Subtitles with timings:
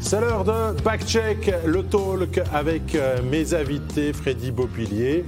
[0.00, 5.24] C'est l'heure de Backcheck, le talk avec euh, mes invités Freddy Bobilier,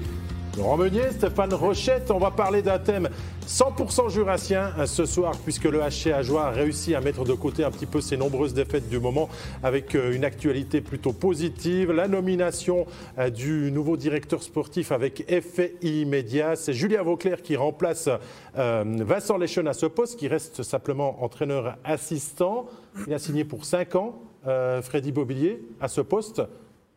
[0.56, 2.10] Laurent Meunier, Stéphane Rochette.
[2.10, 3.08] On va parler d'un thème
[3.46, 7.64] 100% jurassien euh, ce soir, puisque le HC Ajoie a réussi à mettre de côté
[7.64, 9.28] un petit peu ses nombreuses défaites du moment
[9.62, 11.92] avec euh, une actualité plutôt positive.
[11.92, 12.86] La nomination
[13.18, 16.56] euh, du nouveau directeur sportif avec effet immédiat.
[16.56, 18.08] C'est Julien Vauclair qui remplace
[18.54, 22.66] Vincent Leschen à ce poste, qui reste simplement entraîneur assistant.
[23.06, 26.42] Il a signé pour 5 ans, Freddy Bobilier, à ce poste.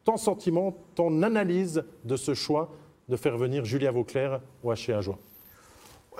[0.04, 2.70] Ton sentiment, ton analyse de ce choix
[3.10, 5.18] de faire venir Julien Vauclair au HC Ajoie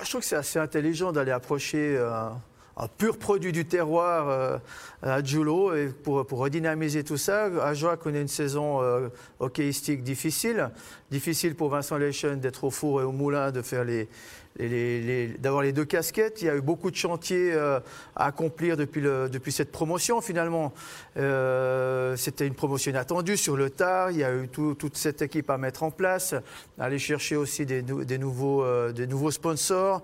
[0.02, 2.30] Je trouve que c'est assez intelligent d'aller approcher euh,
[2.78, 4.58] un pur produit du terroir euh,
[5.02, 7.46] à Julo et pour, redynamiser tout ça.
[7.64, 10.72] Ajoie connaît une saison euh, hockeyistique difficile.
[11.14, 14.08] Difficile pour Vincent Lechen d'être au four et au moulin, de faire les,
[15.40, 16.42] d'avoir les deux casquettes.
[16.42, 17.80] Il y a eu beaucoup de chantiers euh,
[18.16, 20.74] à accomplir depuis, depuis cette promotion finalement.
[21.18, 24.12] Euh, c'était une promotion inattendue sur le tard.
[24.12, 26.36] Il y a eu toute cette équipe à mettre en place,
[26.80, 27.84] aller chercher aussi des,
[28.18, 30.04] nouveaux, euh, des nouveaux sponsors,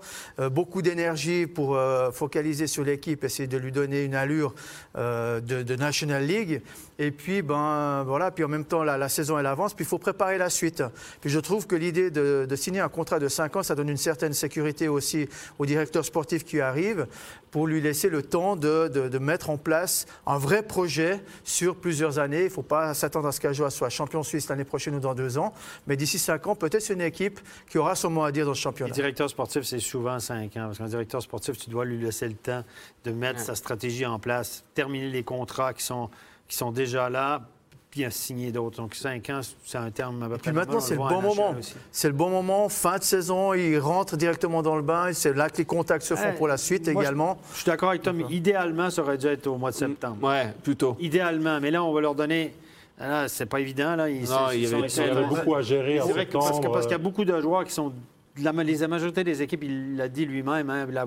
[0.50, 1.78] beaucoup d'énergie pour
[2.12, 4.54] focaliser sur l'équipe, essayer de lui donner une allure
[4.96, 6.62] de, de, National League.
[6.98, 9.88] Et puis, ben voilà, puis en même temps la, la saison elle avance, puis il
[9.88, 10.82] faut préparer la suite.
[11.20, 13.88] Puis je trouve que l'idée de, de signer un contrat de 5 ans, ça donne
[13.88, 17.06] une certaine sécurité aussi au directeur sportif qui arrive
[17.50, 22.18] pour lui laisser le temps de, de, mettre en place un vrai projet sur plusieurs
[22.18, 22.42] années.
[22.42, 25.14] Il ne faut pas s'attendre à ce qu'Ajoa soit champion suisse l'année prochaine ou dans
[25.14, 25.52] deux ans,
[25.86, 28.54] mais d'ici cinq ans, peut-être c'est une équipe qui aura son mot à dire dans
[28.54, 28.90] ce championnat.
[28.90, 32.28] Le directeur sportif, c'est souvent cinq ans, parce qu'un directeur sportif, tu dois lui laisser
[32.28, 32.64] le temps
[33.04, 36.08] de mettre sa stratégie en place, terminer les contrats qui sont,
[36.46, 37.42] qui sont déjà là
[37.90, 38.76] puis a signé d'autres.
[38.76, 40.50] Donc 5 ans, c'est un terme à peu près.
[40.50, 41.54] Puis maintenant, c'est le bon moment.
[41.90, 45.12] C'est le bon moment, fin de saison, il rentre directement dans le bain.
[45.12, 47.38] C'est là que les contacts se font pour la suite également.
[47.52, 48.24] Je, suis d'accord avec Tom.
[48.30, 50.18] Idéalement, ça aurait dû être au mois de septembre.
[50.22, 50.96] Oui, plutôt.
[51.00, 51.60] Idéalement.
[51.60, 52.54] Mais là, on va leur donner.
[52.98, 53.96] Là, c'est pas évident.
[53.96, 54.10] Là.
[54.10, 56.72] Ils, non, il y avait, beaucoup à gérer en septembre.
[56.72, 57.92] parce qu'il y a beaucoup de joueurs qui sont
[58.38, 61.06] la, majorité des équipes, il l'a dit lui-même, hein, la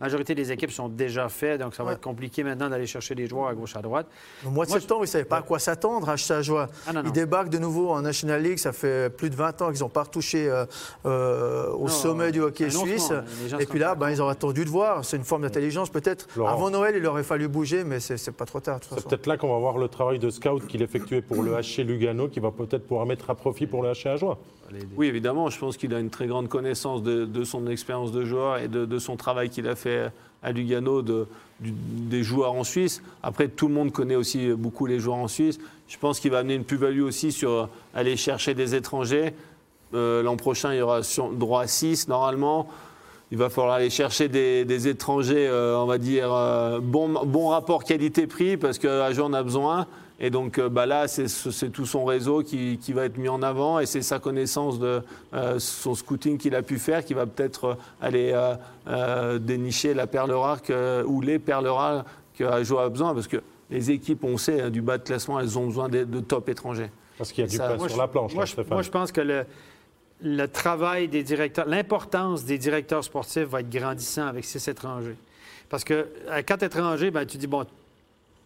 [0.00, 3.26] majorité des équipes sont déjà faites, donc ça va être compliqué maintenant d'aller chercher des
[3.26, 4.06] joueurs à gauche, à droite.
[4.44, 6.68] Au mois de septembre, ils ne savaient pas à quoi s'attendre à hein, joie.
[6.86, 9.80] Ah, ils débarquent de nouveau en National League, ça fait plus de 20 ans qu'ils
[9.80, 10.64] n'ont pas retouché euh,
[11.06, 13.12] euh, au sommet du hockey suisse.
[13.58, 15.04] Et puis là, ben, ils ont attendu de voir.
[15.04, 15.90] C'est une forme d'intelligence.
[15.90, 18.80] Peut-être avant Noël, il aurait fallu bouger, mais c'est pas trop tard.
[18.82, 21.84] C'est peut-être là qu'on va voir le travail de scout qu'il effectuait pour le HC
[21.84, 24.38] Lugano, qui va peut-être pouvoir mettre à profit pour le HC Ajoie.
[24.96, 25.50] Oui, évidemment.
[25.50, 28.98] Je pense qu'il a une très grande connaissance de, son expérience de joueur et de,
[28.98, 30.10] son travail qu'il a fait
[30.42, 31.26] à Lugano de,
[31.60, 33.02] des joueurs en Suisse.
[33.22, 35.58] Après, tout le monde connaît aussi beaucoup les joueurs en Suisse.
[35.88, 39.34] Je pense qu'il va amener une plus-value aussi sur aller chercher des étrangers.
[39.94, 41.00] Euh, l'an prochain, il y aura
[41.34, 42.68] droit à 6 normalement.
[43.32, 47.82] Il va falloir aller chercher des, étrangers, euh, on va dire, euh, bon, bon rapport
[47.82, 49.88] qualité-prix, parce qu'à on a besoin.
[50.22, 53.80] Et donc euh, bah là, c'est tout son réseau qui, va être mis en avant
[53.80, 55.02] et c'est sa connaissance de
[55.34, 60.30] euh, son scouting qu'il a pu faire qui va peut-être euh, aller dénicher la perle
[60.30, 60.60] rare
[61.06, 62.04] ou les perles rares
[62.34, 63.14] qu'Ajo a besoin.
[63.14, 63.38] Parce que
[63.68, 66.90] les équipes, on sait, hein, du bas de classement, elles ont besoin de, top étrangers.
[67.18, 68.34] Parce qu'il y a du pain sur la planche.
[68.34, 69.44] Moi, je, moi je pense que le,
[70.22, 75.16] le travail des directeurs, l'importance des directeurs sportifs va être grandissant avec ces étrangers.
[75.68, 76.08] Parce que
[76.46, 77.66] quand tu es étranger, ben, tu dis, bon,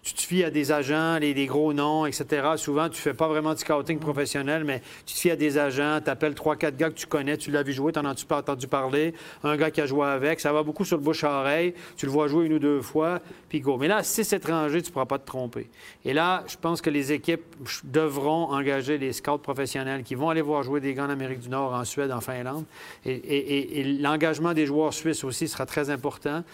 [0.06, 2.52] tu te fies à des agents, les, des gros noms, etc.
[2.56, 5.98] Souvent, tu fais pas vraiment de scouting professionnel, mais tu te fies à des agents,
[6.02, 8.24] tu appelles trois, quatre gars que tu connais, tu l'as vu jouer, tu en as
[8.24, 11.24] pas entendu parler, un gars qui a joué avec, ça va beaucoup sur le bouche
[11.24, 13.78] à oreille, tu le vois jouer une ou deux fois, puis go.
[13.78, 15.68] Mais là, si c'est étranger, tu ne pourras pas te tromper.
[16.04, 17.42] Et là, je pense que les équipes
[17.82, 21.48] devront engager des scouts professionnels qui vont aller voir jouer des gars en Amérique du
[21.48, 22.64] Nord, en Suède, en Finlande.
[23.04, 26.44] et l'engagement des joueurs suisses aussi sera très important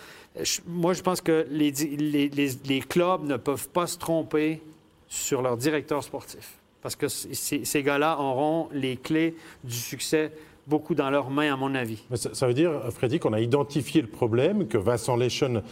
[0.66, 4.62] moi, je pense que les, clubs ne peuvent pas se tromper
[5.08, 6.58] sur leur directeur sportif.
[6.80, 10.32] Parce que ces gars-là auront les clés du succès
[10.66, 12.02] beaucoup dans leurs mains, à mon avis.
[12.14, 15.62] ça, veut dire, Freddy, qu'on a identifié le problème, que Vincent Leschen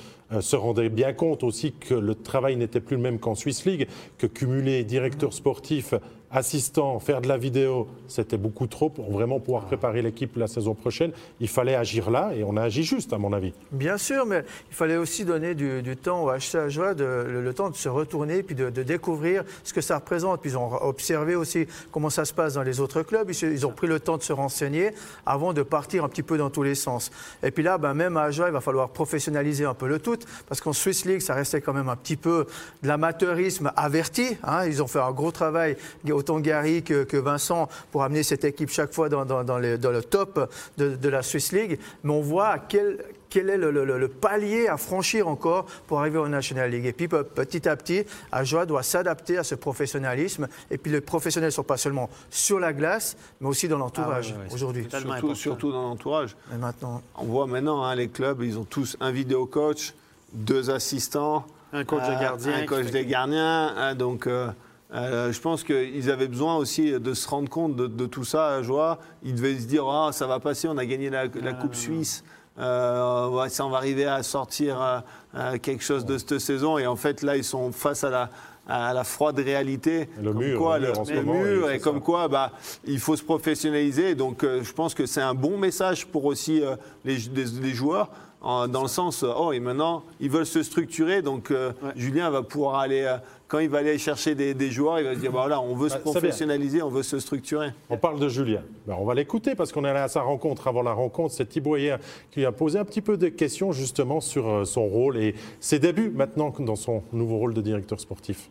[0.41, 3.89] se rendait bien compte aussi que le travail n'était plus le même qu'en Swiss League,
[4.19, 5.95] que cumuler directeur sportif
[6.31, 10.75] assistant, faire de la vidéo, c'était beaucoup trop pour vraiment pouvoir préparer l'équipe la saison
[10.75, 11.11] prochaine.
[11.41, 13.53] Il fallait agir là et on a agi juste, à mon avis.
[13.73, 17.75] Bien sûr, mais il fallait aussi donner du, temps au HC Joie, le, temps de
[17.75, 20.41] se retourner puis de, découvrir ce que ça représente.
[20.41, 23.29] Puis ils ont observé aussi comment ça se passe dans les autres clubs.
[23.43, 24.91] Ils, ont pris le temps de se renseigner
[25.27, 27.11] avant de partir un petit peu dans tous les sens.
[27.43, 30.20] Et puis là, ben, même à Ajoie, il va falloir professionnaliser un peu le tout
[30.49, 32.47] parce qu'en Swiss League, ça restait quand même un petit peu
[32.83, 34.37] de l'amateurisme averti.
[34.43, 34.67] Hein.
[34.67, 35.77] Ils ont fait un gros travail
[36.11, 39.25] autant Gary que, Vincent pour amener cette équipe chaque fois dans,
[39.59, 41.79] le top de, la Swiss League.
[42.05, 45.67] Mais on voit à quel, quel est le, le- le- le palier à franchir encore
[45.87, 46.87] pour arriver au National League.
[46.87, 50.49] Et puis pe- petit à petit, Ajoa doit s'adapter à ce professionnalisme.
[50.71, 54.29] Et puis les professionnels ne sont pas seulement sur la glace, mais aussi dans l'entourage
[54.31, 54.55] Ah ouais, ouais, ouais.
[54.55, 54.89] aujourd'hui.
[55.35, 56.37] Surtout, dans l'entourage.
[56.55, 59.95] Et maintenant, On voit maintenant, hein, les clubs, ils ont tous un vidéo coach,
[60.33, 63.75] deux assistants, Un coach de euh, gardien un coach des gardiens.
[63.77, 64.49] hein, donc, euh,
[64.95, 68.49] euh, je pense qu'ils avaient besoin aussi de se rendre compte de, de tout ça
[68.49, 68.99] à Joie.
[69.23, 72.25] Ils devaient se dire, ah, ça va passer, on a gagné la, la Coupe Suisse.
[72.59, 74.99] Euh, ouais, ça, on va arriver à sortir euh,
[75.37, 76.77] euh, quelque chose de cette saison.
[76.79, 78.31] Et en fait, là, ils sont face à la,
[78.69, 80.09] à la froide réalité.
[80.21, 82.05] Le Comme mur, quoi, le mur en ce le moment, mur, et comme ça.
[82.05, 82.53] quoi, bah,
[82.85, 84.15] il faut se professionnaliser.
[84.15, 86.75] Donc, euh, je pense que c'est un bon message pour aussi euh,
[87.05, 88.11] les, les- les joueurs,
[88.43, 91.23] en- dans le sens, euh, oh, et maintenant, ils veulent se structurer.
[91.23, 91.91] Donc, euh, Ouais.
[91.97, 93.17] Julien va pouvoir aller, euh,
[93.49, 95.75] quand il va aller chercher des, des joueurs, il va se dire, bah, voilà, on
[95.75, 96.13] veut se Bah, bien.
[96.13, 97.71] professionnaliser, on veut se structurer.
[97.91, 98.63] On parle de Julien.
[98.87, 100.69] Ben, on va l'écouter parce qu'on est allé à sa rencontre.
[100.69, 101.99] Avant la rencontre, c'est Thibaut Hier
[102.31, 105.79] qui lui a posé un petit peu de questions justement sur son rôle et ses
[105.79, 108.49] débuts maintenant dans son nouveau rôle de directeur sportif.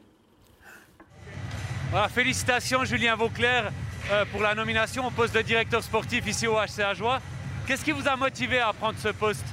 [1.91, 3.71] Voilà, félicitations Julien Vauclair
[4.11, 7.19] euh, pour la nomination au poste de directeur sportif ici au HCA Joie.
[7.65, 9.45] Qu'est-ce qui vous a motivé à prendre ce poste?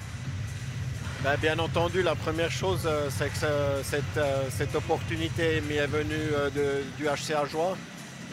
[1.35, 6.15] Bien entendu, la première chose, euh, c'est que cette, euh, cette opportunité m'y est venue
[6.33, 6.51] euh,
[6.97, 7.77] du HCA Joie,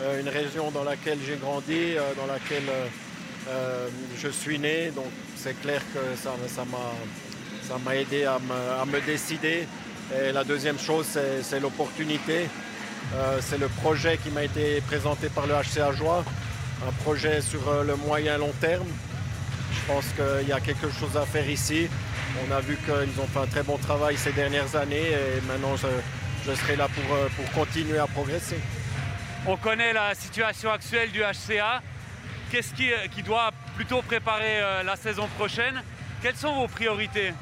[0.01, 2.85] euh, une région dans laquelle j'ai grandi, euh, dans laquelle euh,
[3.49, 3.87] euh,
[4.19, 4.91] je suis né.
[4.95, 9.67] Donc c'est clair que ça m'a aidé à me, à me décider.
[10.15, 11.07] Et la deuxième chose,
[11.41, 12.47] c'est l'opportunité.
[13.15, 16.23] Euh, c'est le projet qui m'a été présenté par le HCA Joie,
[16.87, 18.87] un projet sur euh, le moyen long terme.
[19.71, 21.87] Je pense qu'il y a quelque chose à faire ici.
[22.41, 25.75] On a vu qu'ils ont fait un très bon travail ces dernières années et maintenant
[25.75, 25.87] je,
[26.45, 28.59] je serai là pour, euh, pour continuer à progresser.
[29.45, 31.81] On connaît la situation actuelle du HCA.
[32.51, 35.81] Qu'est-ce qui, qui doit plutôt préparer euh, la saison prochaine?
[36.21, 37.33] Quelles sont vos priorités?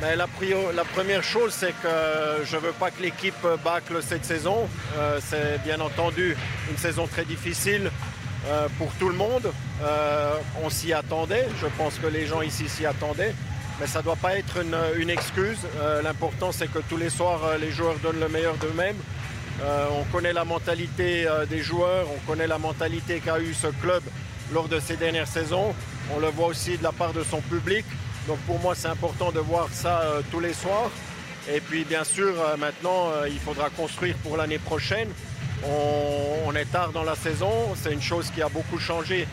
[0.00, 4.68] Mais la, première chose, c'est que je ne veux pas que l'équipe bâcle cette saison.
[4.96, 6.36] Euh, c'est bien entendu
[6.68, 7.88] une saison très difficile
[8.46, 9.52] euh, pour tout le monde.
[9.84, 10.34] Euh,
[10.64, 13.34] on s'y attendait, je pense que les gens ici s'y attendaient.
[13.80, 14.58] Mais ça ne doit pas être
[14.96, 15.58] une, excuse.
[15.80, 18.96] Euh, L'important, c'est que tous les soirs, les joueurs donnent le meilleur d'eux-mêmes.
[19.92, 24.02] On connaît la mentalité des joueurs, on connaît la mentalité qu'a eu ce club
[24.52, 25.72] lors de ces dernières saisons.
[26.12, 27.84] On le voit aussi de la part de son public.
[28.26, 30.02] Donc pour moi, c'est important de voir ça
[30.32, 30.90] tous les soirs.
[31.52, 35.08] Et puis bien sûr, maintenant, il faudra construire pour l'année prochaine.
[35.64, 37.74] On, est tard dans la saison.
[37.76, 39.26] C'est une chose qui a beaucoup changé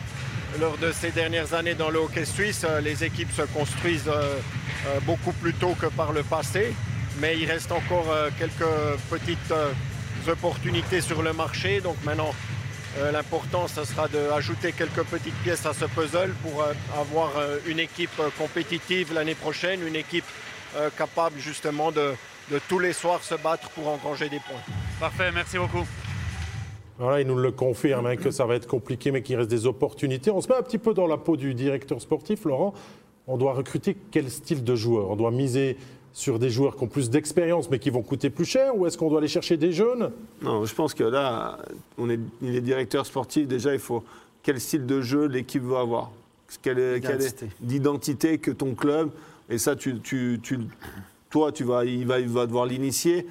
[0.58, 2.64] lors de ces dernières années dans le hockey suisse.
[2.64, 4.38] Euh, Les équipes se construisent euh,
[4.86, 6.72] euh, beaucoup plus tôt que par le passé.
[7.20, 8.06] Mais il reste encore
[8.38, 8.72] quelques
[9.10, 9.52] petites
[10.26, 11.80] opportunités sur le marché.
[11.82, 12.32] Donc maintenant,
[13.12, 16.64] l'important, ce sera d'ajouter quelques petites pièces à ce puzzle pour
[16.98, 17.32] avoir
[17.66, 20.24] une équipe compétitive l'année prochaine, une équipe
[20.96, 22.14] capable justement de,
[22.50, 24.62] de tous les soirs se battre pour engranger des points.
[24.98, 25.84] Parfait, merci beaucoup.
[27.00, 29.66] Voilà, il nous le confirme hein, que ça va être compliqué, mais qu'il reste des
[29.66, 30.30] opportunités.
[30.30, 32.74] On se met un petit peu dans la peau du directeur sportif, Laurent.
[33.26, 35.10] On doit recruter quel style de joueur?
[35.10, 35.76] On doit miser
[36.12, 38.98] sur des joueurs qui ont plus d'expérience, mais qui vont coûter plus cher, ou est-ce
[38.98, 40.10] qu'on doit aller chercher des jeunes?
[40.42, 41.58] Non, je pense que là,
[41.96, 43.46] on est, il est directeur sportif.
[43.48, 44.02] Déjà, il faut
[44.42, 46.10] quel style de jeu l'équipe veut avoir.
[46.62, 47.46] Quelle est- quelle est- Identité.
[47.60, 49.10] d'identité que ton club.
[49.48, 50.58] Et ça, tu, tu- tu-
[51.30, 53.26] toi, tu vas, il, va, il va devoir l'initier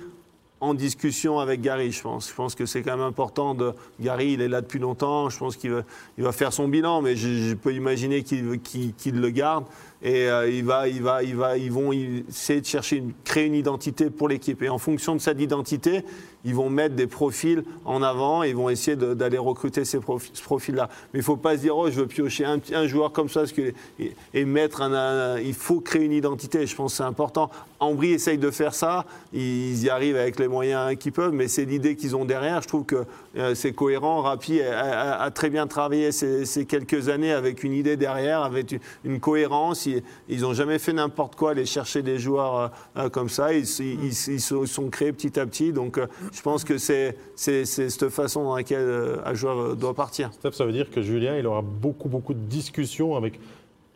[0.62, 2.30] en discussion avec Gary, je pense.
[2.30, 3.56] Je pense que c'est quand même important.
[3.56, 5.30] De, Gary, il est là depuis longtemps.
[5.30, 5.84] Je pense qu'il
[6.18, 9.66] va, faire son bilan, mais je, peux imaginer qu'il le garde.
[10.02, 13.56] Et euh, il va, il va, il va, ils vont essayer de chercher, créer une
[13.56, 14.62] identité pour l'équipe.
[14.62, 16.04] Et en fonction de cette identité,
[16.46, 18.44] ils vont mettre des profils en avant.
[18.44, 20.90] Ils vont essayer d'aller recruter ces profils, ce profil-là.
[21.14, 23.44] Mais il ne faut pas se dire, oh, je veux piocher un, joueur comme ça,
[24.00, 26.66] et, et mettre un, Il faut créer une identité.
[26.66, 27.50] Je pense que c'est important.
[27.80, 29.06] Ambry essaye de faire ça.
[29.34, 32.62] Ils y arrivent avec les moyens qu'ils peuvent, mais c'est l'idée qu'ils ont derrière.
[32.62, 33.06] Je trouve que
[33.38, 34.22] euh, c'est cohérent.
[34.22, 39.88] Rapi a, très bien travaillé ces, quelques années avec une idée derrière, avec une, cohérence.
[40.28, 42.68] Ils n'ont jamais fait n'importe quoi, aller chercher des joueurs euh,
[42.98, 43.54] euh, comme ça.
[43.54, 45.72] Ils, ils- sont- créés petit à petit.
[45.72, 46.00] Donc
[46.32, 50.32] je pense que c'est cette façon dans laquelle euh, un joueur euh, doit partir.
[50.52, 53.40] Ça veut dire que Julien, il aura beaucoup, beaucoup de discussions avec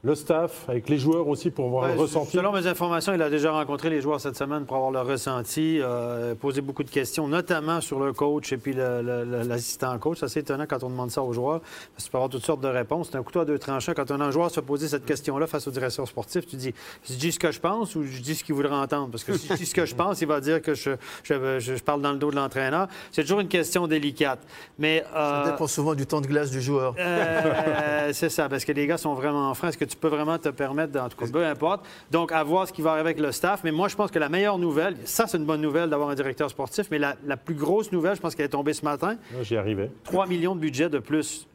[0.05, 2.31] le staff, avec les joueurs aussi pour voir Ouais, le ressenti.
[2.35, 5.79] Selon mes informations, il a déjà rencontré les joueurs cette semaine pour avoir leur ressenti,
[5.81, 10.17] euh, posé beaucoup de questions, notamment sur le coach et puis l'assistant coach.
[10.19, 12.45] C'est assez étonnant quand on demande ça aux joueurs, parce que tu peux avoir toutes
[12.45, 13.09] sortes de réponses.
[13.11, 13.93] C'est un couteau à deux tranchants.
[13.95, 16.73] Quand un joueur se poser cette question-là face au directeur sportif, tu dis,
[17.09, 19.09] je dis ce que je pense ou je dis ce qu'il voudrait entendre?
[19.09, 20.91] Parce que si je dis ce que je pense, il va dire que je,
[21.23, 22.87] je- je- je parle dans le dos de l'entraîneur.
[23.13, 24.39] C'est toujours une question délicate.
[24.77, 26.93] Mais, ça euh, dépend souvent du temps de glace du joueur.
[26.99, 29.69] euh, c'est ça, parce que les gars sont vraiment francs.
[29.69, 31.85] Est-ce que tu peux vraiment te permettre, en tout cas, peu importe.
[32.11, 33.61] Donc, à voir ce qui va arriver avec le staff.
[33.63, 36.15] Mais moi, je pense que la meilleure nouvelle, ça, c'est une bonne nouvelle d'avoir un
[36.15, 39.17] directeur sportif, mais la, la plus grosse nouvelle, je pense qu'elle est tombée ce matin,
[39.41, 39.91] J'y arrivais.
[40.05, 41.47] 3 millions de budget de plus.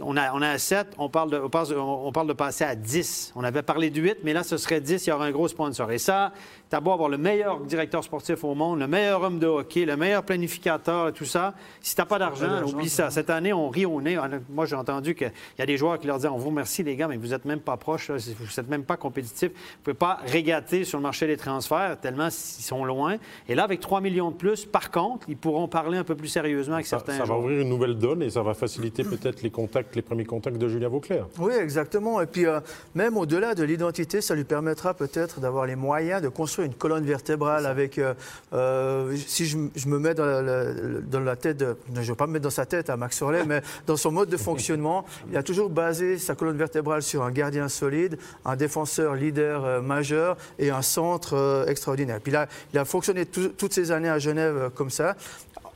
[0.00, 2.74] On a, on a 7, on parle, de, on, on- on parle de passer à
[2.74, 3.32] 10.
[3.36, 5.48] On avait parlé de 8, mais là, ce serait 10, il y aura un gros
[5.48, 5.90] sponsor.
[5.92, 6.32] Et ça,
[6.72, 9.84] tu as beau avoir le meilleur directeur sportif au monde, le meilleur homme de hockey,
[9.84, 11.52] le meilleur planificateur et tout ça.
[11.82, 13.10] Si tu n'as pas d'argent, oublie ça.
[13.10, 14.18] Cette année, on rit au nez.
[14.48, 16.96] Moi, j'ai entendu qu'il y a des joueurs qui leur disent On vous remercie, les
[16.96, 18.16] gars, mais vous n'êtes même pas proches, là.
[18.16, 19.50] vous n'êtes même pas compétitifs.
[19.52, 23.18] Vous ne pouvez pas régater sur le marché des transferts tellement ils sont loin.
[23.50, 26.28] Et là, avec 3 millions de plus, par contre, ils pourront parler un peu plus
[26.28, 27.40] sérieusement avec Ça, certains ça va joueurs.
[27.40, 30.68] ouvrir une nouvelle donne et ça va faciliter peut-être les contacts, les premiers contacts de
[30.68, 31.26] Julien Vauclair.
[31.38, 32.22] Oui, exactement.
[32.22, 32.60] Et puis, euh,
[32.94, 37.04] même au-delà de l'identité, ça lui permettra peut-être d'avoir les moyens de construire une colonne
[37.04, 37.98] vertébrale avec.
[37.98, 38.14] euh,
[38.52, 39.56] euh, si je,
[39.88, 42.44] me mets dans la, la- dans la tête, de, je ne vais pas me mettre
[42.44, 45.70] dans sa tête à Max Orley, mais dans son mode de fonctionnement, il a toujours
[45.70, 50.82] basé sa colonne vertébrale sur un gardien solide, un défenseur leader euh, majeur et un
[50.82, 52.20] centre euh, extraordinaire.
[52.22, 55.16] Puis là, il a fonctionné tout- toutes ces années à Genève comme ça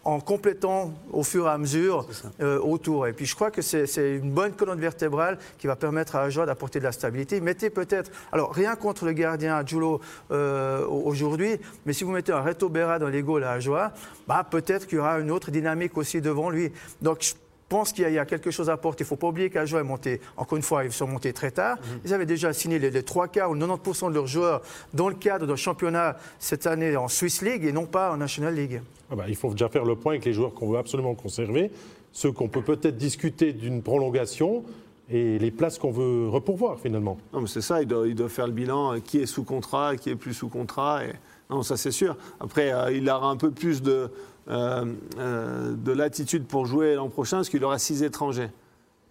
[0.06, 2.06] en complétant au fur et à mesure
[2.40, 3.08] euh, autour.
[3.08, 6.46] Et puis je crois que c'est une bonne colonne vertébrale qui va permettre à Ajoa
[6.46, 7.40] d'apporter de la stabilité.
[7.40, 12.40] Mettez peut-être, alors rien contre le gardien Julo euh, aujourd'hui, mais si vous mettez un
[12.40, 13.92] Reto Berra dans les goals à Ajoa,
[14.28, 16.70] bah, peut-être qu'il y aura une autre dynamique aussi devant lui.
[17.02, 17.34] Donc je
[17.68, 19.02] pense qu'il y, a- il y a quelque chose à apporter.
[19.02, 21.50] Il ne faut pas oublier qu'Ajoa est monté, encore une fois, ils sont montés très
[21.50, 21.78] tard.
[22.04, 24.62] Ils avaient déjà signé les, les trois quarts ou 90% de leurs joueurs
[24.94, 28.54] dans le cadre d'un championnat cette année en Swiss League et non pas en National
[28.54, 28.80] League.
[29.10, 31.70] Ah bah, il faut déjà faire le point avec les joueurs qu'on veut absolument conserver,
[32.12, 34.64] ceux qu'on peut peut-être discuter d'une prolongation
[35.08, 37.16] et les places qu'on veut repourvoir finalement.
[37.32, 39.44] Non, mais c'est ça, il doit, il doit faire le bilan, euh, qui est sous
[39.44, 41.04] contrat, qui est plus sous contrat.
[41.04, 41.12] Et...
[41.50, 42.16] Non, ça c'est sûr.
[42.40, 44.10] Après, euh, il aura un peu plus de,
[44.48, 44.84] euh,
[45.18, 48.50] euh, de latitude pour jouer l'an prochain, parce qu'il aura six étrangers.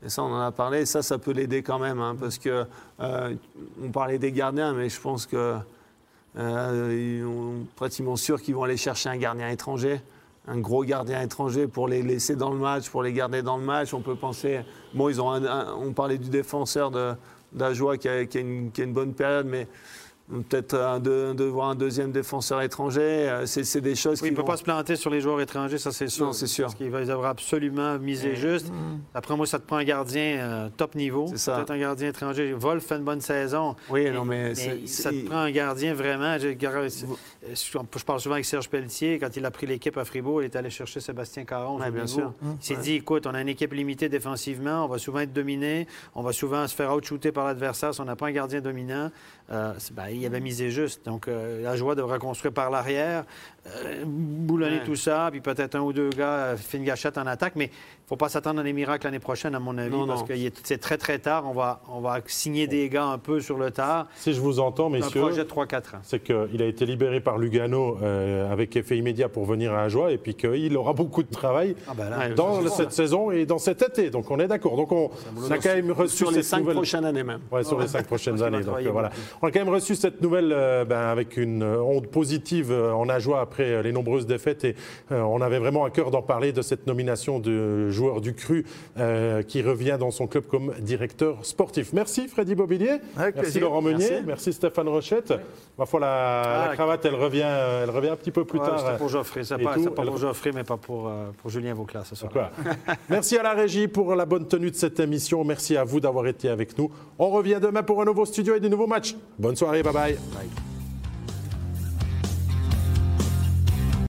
[0.05, 2.65] Et ça, on en a parlé, ça, ça peut l'aider quand même, hein, parce que
[2.99, 5.55] on parlait des gardiens, mais je pense que
[6.37, 10.01] ils sont pratiquement sûr qu'ils vont aller chercher un gardien étranger,
[10.47, 13.63] un gros gardien étranger pour les laisser dans le match, pour les garder dans le
[13.63, 13.93] match.
[13.93, 14.59] On peut penser,
[14.93, 16.91] bon, ils ont, un- on parlait du défenseur
[17.53, 19.67] d'Ajoie qui qui qui a une bonne période, mais
[20.29, 23.01] peut-être de, de voir un deuxième défenseur étranger.
[23.01, 25.39] euh, C'est des choses Oui, il ne peut vont- pas se planter sur les joueurs
[25.41, 26.25] étrangers, ça c'est sûr.
[26.27, 26.65] Non, c'est sûr.
[26.65, 28.71] Parce qu'il va il devra absolument miser juste.
[29.13, 31.27] Après moi, ça te prend un gardien euh, top niveau.
[31.27, 31.57] C'est ça.
[31.57, 32.53] Peut-être un gardien étranger.
[32.53, 33.75] Wolf fait une bonne saison.
[33.89, 36.37] Oui, non, mais ça te prend un gardien vraiment.
[36.39, 36.49] Je,
[37.53, 39.19] je parle souvent avec Serge Pelletier.
[39.19, 41.79] Quand il a pris l'équipe à Fribourg, il est allé chercher Sébastien Caron.
[41.79, 42.33] Ouais, bien sûr.
[42.43, 45.87] Il s'est dit écoute, on a une équipe limitée défensivement, on va souvent être dominé,
[46.15, 49.11] on va souvent se faire out-shooter par l'adversaire si on n'a pas un gardien dominant.
[49.51, 51.05] Euh, ben, il avait misé juste.
[51.05, 53.23] Donc, euh, la joie de reconstruire par l'arrière,
[53.67, 54.83] euh, boulonner Ouais.
[54.85, 57.53] tout ça, puis peut-être un ou deux gars euh, fait une gâchette en attaque.
[57.55, 57.69] Mais
[58.05, 60.27] ne faut pas s'attendre à des miracles l'année prochaine, à mon avis, Non, parce non.
[60.27, 60.33] que
[60.63, 61.45] c'est très, très tard.
[61.49, 64.05] On va, on va signer des gars un peu sur le tard.
[64.15, 65.81] Si je vous entends, Un messieurs, projet de 3-4 ans.
[66.03, 70.11] c'est qu'il a été libéré par Lugano euh, avec effet immédiat pour venir à Ajoie
[70.11, 73.47] et puis qu'il aura beaucoup de travail Ah ben là, Ouais, dans cette saison et
[73.47, 74.11] dans cet été.
[74.11, 74.75] Donc on est d'accord.
[74.77, 77.39] Donc on, on a quand même reçu sur les cette cinq nouvelle- prochaines années même.
[77.51, 78.61] Ouais, sur les cinq prochaines années.
[78.61, 79.09] Donc, euh, voilà.
[79.41, 83.09] On a quand même reçu cette nouvelle euh, ben, avec une euh, onde positive en
[83.09, 84.75] Ajoie après les nombreuses défaites et
[85.11, 88.65] euh, on avait vraiment à cœur d'en parler de cette nomination de joueur du cru
[88.99, 91.93] euh, qui revient dans son club comme directeur sportif.
[91.93, 92.99] Merci Freddy Bobillier.
[93.17, 93.61] Avec Merci plaisir.
[93.61, 94.09] Laurent Meunier.
[94.09, 94.53] Merci, Merci.
[94.53, 95.33] Stéphane Rochette.
[95.77, 97.45] Ma foi, la, Ah, la cravate, elle revient,
[97.83, 98.79] elle revient un petit peu plus Ouais, tard.
[98.79, 99.43] C'était pour Geoffrey.
[99.43, 102.31] C'est pas, pas pour Geoffrey, mais pas pour, euh, pour Julien Vauclair ce soir.
[102.33, 102.51] Voilà.
[103.09, 105.43] Merci à la régie pour la bonne tenue de cette émission.
[105.43, 106.91] Merci à vous d'avoir été avec nous.
[107.17, 109.15] On revient demain pour un nouveau studio et des nouveaux matchs.
[109.39, 110.13] Bonne soirée, bye bye.
[110.33, 110.74] Bye.